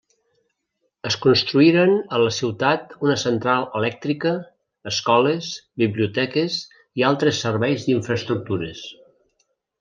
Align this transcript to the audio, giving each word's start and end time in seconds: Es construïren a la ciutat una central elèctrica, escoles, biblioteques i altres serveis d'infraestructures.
Es 1.09 1.17
construïren 1.25 1.91
a 2.17 2.21
la 2.21 2.31
ciutat 2.37 2.95
una 3.07 3.17
central 3.25 3.67
elèctrica, 3.81 4.33
escoles, 4.93 5.51
biblioteques 5.83 6.57
i 7.03 7.07
altres 7.13 7.45
serveis 7.47 7.87
d'infraestructures. 7.91 8.85